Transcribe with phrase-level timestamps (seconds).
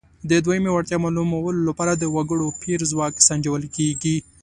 [0.29, 4.15] د دویمې وړتیا معلومولو لپاره د وګړو پېر ځواک سنجول کیږي.